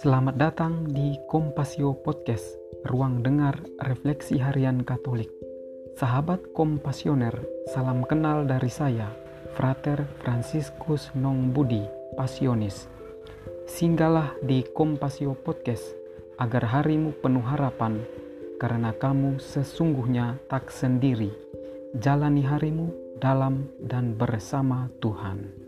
Selamat 0.00 0.40
datang 0.40 0.88
di 0.88 1.20
Kompasio 1.28 1.92
Podcast, 1.92 2.56
ruang 2.88 3.20
dengar 3.20 3.60
refleksi 3.84 4.40
harian 4.40 4.80
Katolik. 4.80 5.28
Sahabat 6.00 6.40
kompasioner, 6.56 7.36
salam 7.76 8.00
kenal 8.08 8.48
dari 8.48 8.72
saya, 8.72 9.12
Frater 9.52 10.08
Franciscus 10.24 11.12
Nong 11.12 11.52
Budi, 11.52 11.84
Pasionis. 12.16 12.88
Singgahlah 13.68 14.32
di 14.40 14.64
Kompasio 14.64 15.36
Podcast 15.36 15.84
agar 16.40 16.64
harimu 16.80 17.12
penuh 17.20 17.44
harapan, 17.44 18.00
karena 18.56 18.96
kamu 18.96 19.36
sesungguhnya 19.36 20.40
tak 20.48 20.72
sendiri. 20.72 21.28
Jalani 21.92 22.40
harimu 22.40 22.88
dalam 23.20 23.68
dan 23.76 24.16
bersama 24.16 24.88
Tuhan. 25.04 25.61